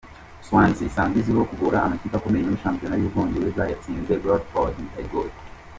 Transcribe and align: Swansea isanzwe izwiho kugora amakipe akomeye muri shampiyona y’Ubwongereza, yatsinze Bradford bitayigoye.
Swansea 0.45 0.87
isanzwe 0.89 1.17
izwiho 1.19 1.43
kugora 1.51 1.77
amakipe 1.85 2.15
akomeye 2.17 2.43
muri 2.43 2.61
shampiyona 2.63 2.95
y’Ubwongereza, 2.97 3.69
yatsinze 3.71 4.13
Bradford 4.23 4.73
bitayigoye. 4.85 5.33